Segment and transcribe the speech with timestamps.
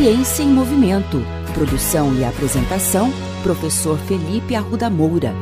[0.00, 1.18] Ciência em Movimento.
[1.52, 3.10] Produção e apresentação,
[3.42, 5.34] professor Felipe Arruda Moura.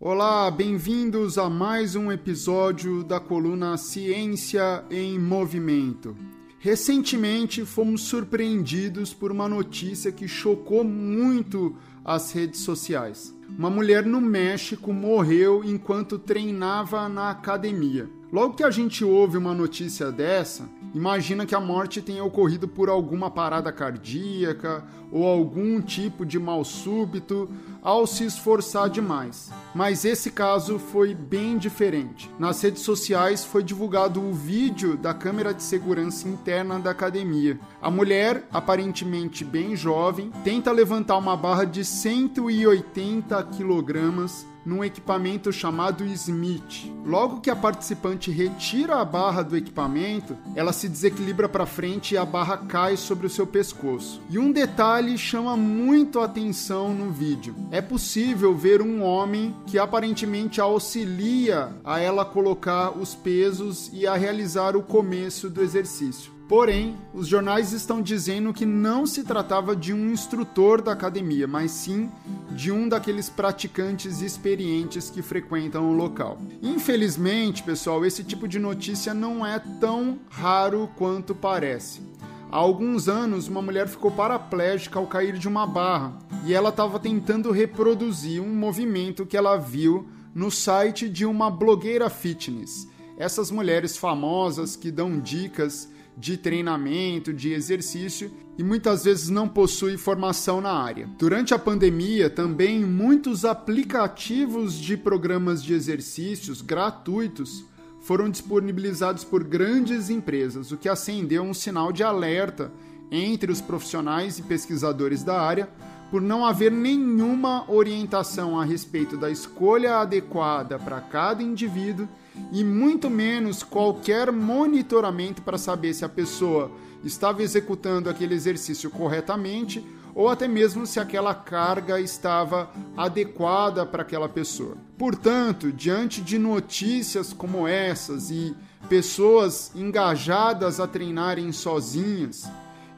[0.00, 6.16] Olá, bem-vindos a mais um episódio da coluna Ciência em Movimento.
[6.58, 13.34] Recentemente fomos surpreendidos por uma notícia que chocou muito as redes sociais.
[13.50, 18.08] Uma mulher no México morreu enquanto treinava na academia.
[18.32, 22.88] Logo que a gente ouve uma notícia dessa, imagina que a morte tenha ocorrido por
[22.88, 27.50] alguma parada cardíaca ou algum tipo de mal súbito
[27.82, 29.50] ao se esforçar demais.
[29.74, 32.30] Mas esse caso foi bem diferente.
[32.38, 37.58] Nas redes sociais foi divulgado o vídeo da câmera de segurança interna da academia.
[37.82, 46.04] A mulher, aparentemente bem jovem, tenta levantar uma barra de 180 quilogramas num equipamento chamado
[46.04, 46.90] Smith.
[47.04, 52.18] Logo que a participante retira a barra do equipamento, ela se desequilibra para frente e
[52.18, 54.20] a barra cai sobre o seu pescoço.
[54.28, 57.54] E um detalhe chama muito a atenção no vídeo.
[57.70, 64.14] É possível ver um homem que aparentemente auxilia a ela colocar os pesos e a
[64.14, 66.39] realizar o começo do exercício.
[66.50, 71.70] Porém, os jornais estão dizendo que não se tratava de um instrutor da academia, mas
[71.70, 72.10] sim
[72.50, 76.40] de um daqueles praticantes experientes que frequentam o local.
[76.60, 82.02] Infelizmente, pessoal, esse tipo de notícia não é tão raro quanto parece.
[82.50, 86.98] Há alguns anos, uma mulher ficou paraplégica ao cair de uma barra e ela estava
[86.98, 92.88] tentando reproduzir um movimento que ela viu no site de uma blogueira fitness.
[93.16, 95.88] Essas mulheres famosas que dão dicas
[96.20, 101.08] de treinamento, de exercício e muitas vezes não possui formação na área.
[101.18, 107.64] Durante a pandemia, também muitos aplicativos de programas de exercícios gratuitos
[108.02, 112.70] foram disponibilizados por grandes empresas, o que acendeu um sinal de alerta
[113.10, 115.70] entre os profissionais e pesquisadores da área
[116.10, 122.08] por não haver nenhuma orientação a respeito da escolha adequada para cada indivíduo
[122.52, 126.70] e muito menos qualquer monitoramento para saber se a pessoa
[127.04, 134.28] estava executando aquele exercício corretamente ou até mesmo se aquela carga estava adequada para aquela
[134.28, 134.76] pessoa.
[134.98, 138.54] Portanto, diante de notícias como essas e
[138.88, 142.48] pessoas engajadas a treinarem sozinhas,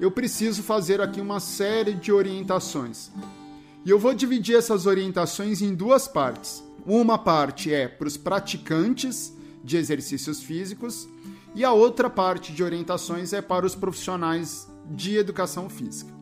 [0.00, 3.10] eu preciso fazer aqui uma série de orientações.
[3.84, 6.62] E eu vou dividir essas orientações em duas partes.
[6.84, 9.32] Uma parte é para os praticantes
[9.62, 11.09] de exercícios físicos
[11.54, 16.12] e a outra parte de orientações é para os profissionais de educação física.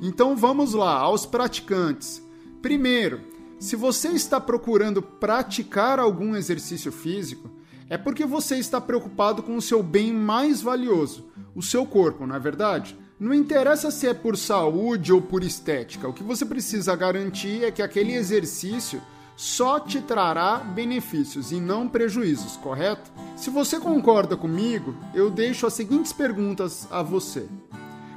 [0.00, 2.22] Então vamos lá, aos praticantes.
[2.62, 3.20] Primeiro,
[3.58, 7.50] se você está procurando praticar algum exercício físico,
[7.88, 12.36] é porque você está preocupado com o seu bem mais valioso, o seu corpo, não
[12.36, 12.96] é verdade?
[13.18, 17.70] Não interessa se é por saúde ou por estética, o que você precisa garantir é
[17.70, 19.00] que aquele exercício
[19.36, 23.12] só te trará benefícios e não prejuízos, correto?
[23.36, 27.46] Se você concorda comigo, eu deixo as seguintes perguntas a você.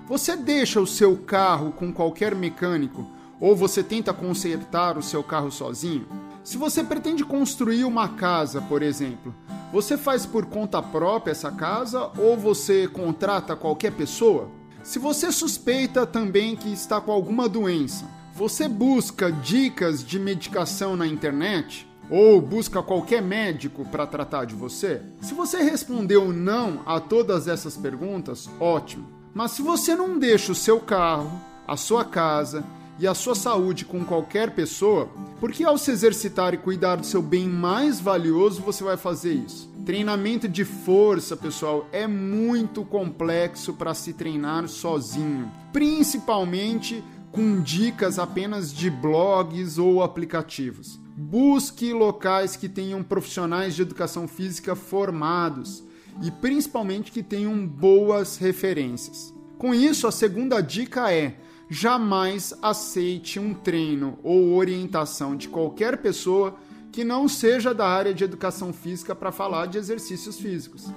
[0.07, 3.05] Você deixa o seu carro com qualquer mecânico
[3.39, 6.07] ou você tenta consertar o seu carro sozinho?
[6.41, 9.35] Se você pretende construir uma casa, por exemplo,
[9.73, 14.49] você faz por conta própria essa casa ou você contrata qualquer pessoa?
[14.81, 18.05] Se você suspeita também que está com alguma doença,
[18.39, 21.85] você busca dicas de medicação na internet?
[22.09, 25.01] Ou busca qualquer médico para tratar de você?
[25.19, 29.05] Se você respondeu não a todas essas perguntas, ótimo.
[29.33, 31.29] Mas se você não deixa o seu carro,
[31.67, 32.63] a sua casa
[32.97, 35.09] e a sua saúde com qualquer pessoa,
[35.41, 39.33] por que ao se exercitar e cuidar do seu bem mais valioso você vai fazer
[39.33, 39.69] isso?
[39.85, 48.73] Treinamento de força, pessoal, é muito complexo para se treinar sozinho, principalmente com dicas apenas
[48.73, 50.99] de blogs ou aplicativos.
[51.15, 55.83] Busque locais que tenham profissionais de educação física formados
[56.21, 59.33] e principalmente que tenham boas referências.
[59.57, 61.35] Com isso, a segunda dica é:
[61.69, 66.55] jamais aceite um treino ou orientação de qualquer pessoa
[66.91, 70.91] que não seja da área de educação física para falar de exercícios físicos.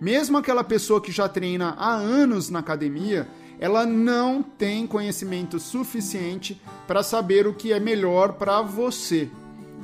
[0.00, 3.26] Mesmo aquela pessoa que já treina há anos na academia,
[3.62, 9.30] ela não tem conhecimento suficiente para saber o que é melhor para você.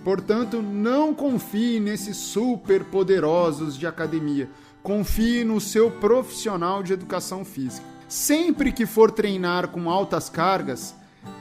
[0.03, 4.51] Portanto, não confie nesses super poderosos de academia.
[4.83, 7.87] Confie no seu profissional de educação física.
[8.09, 10.93] Sempre que for treinar com altas cargas,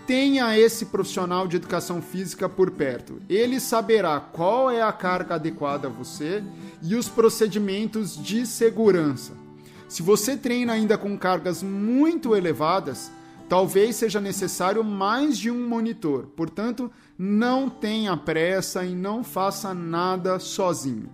[0.06, 3.19] tenha esse profissional de educação física por perto.
[3.28, 6.44] Ele saberá qual é a carga adequada a você
[6.84, 9.46] e os procedimentos de segurança.
[9.88, 13.12] Se você treina ainda com cargas muito elevadas,
[13.48, 16.28] talvez seja necessário mais de um monitor.
[16.36, 21.10] Portanto, não tenha pressa e não faça nada sozinho.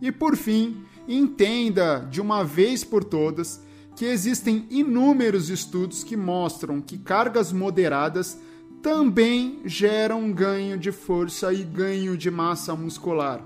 [0.00, 3.62] E por fim, entenda de uma vez por todas
[3.94, 8.38] que existem inúmeros estudos que mostram que cargas moderadas
[8.82, 13.42] também geram ganho de força e ganho de massa muscular.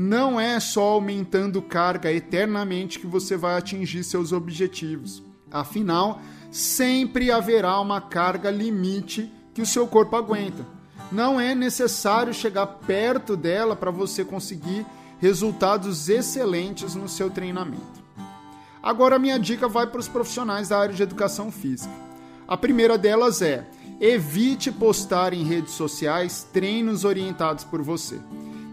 [0.00, 5.20] Não é só aumentando carga eternamente que você vai atingir seus objetivos.
[5.50, 6.22] Afinal,
[6.52, 10.64] sempre haverá uma carga limite que o seu corpo aguenta.
[11.10, 14.86] Não é necessário chegar perto dela para você conseguir
[15.18, 18.00] resultados excelentes no seu treinamento.
[18.80, 21.92] Agora, minha dica vai para os profissionais da área de educação física.
[22.46, 23.68] A primeira delas é:
[24.00, 28.20] evite postar em redes sociais treinos orientados por você.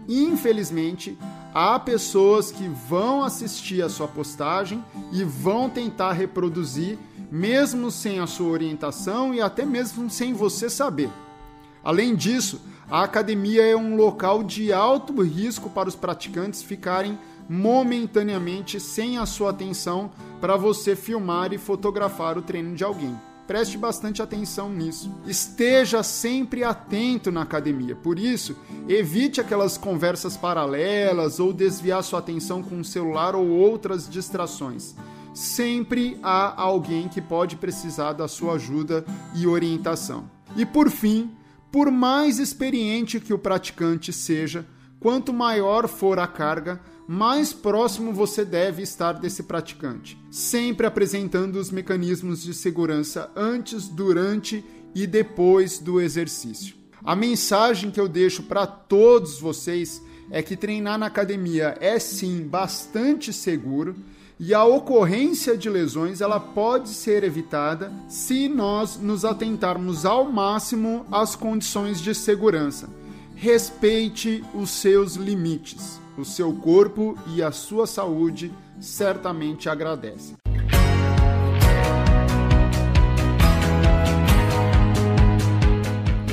[0.08, 1.18] Infelizmente,
[1.52, 6.98] há pessoas que vão assistir a sua postagem e vão tentar reproduzir,
[7.30, 11.10] mesmo sem a sua orientação e até mesmo sem você saber.
[11.82, 17.18] Além disso, a academia é um local de alto risco para os praticantes ficarem
[17.48, 20.10] momentaneamente sem a sua atenção
[20.40, 23.16] para você filmar e fotografar o treino de alguém.
[23.46, 25.14] Preste bastante atenção nisso.
[25.24, 27.94] Esteja sempre atento na academia.
[27.94, 28.56] Por isso,
[28.88, 34.96] evite aquelas conversas paralelas ou desviar sua atenção com o celular ou outras distrações.
[35.32, 39.04] Sempre há alguém que pode precisar da sua ajuda
[39.34, 40.28] e orientação.
[40.56, 41.30] E por fim,
[41.70, 44.66] por mais experiente que o praticante seja,
[44.98, 51.70] quanto maior for a carga, mais próximo você deve estar desse praticante, sempre apresentando os
[51.70, 54.64] mecanismos de segurança antes, durante
[54.94, 56.74] e depois do exercício.
[57.04, 62.42] A mensagem que eu deixo para todos vocês é que treinar na academia é sim
[62.42, 63.94] bastante seguro
[64.40, 71.06] e a ocorrência de lesões ela pode ser evitada se nós nos atentarmos ao máximo
[71.12, 72.90] às condições de segurança.
[73.36, 80.34] Respeite os seus limites o seu corpo e a sua saúde certamente agradecem.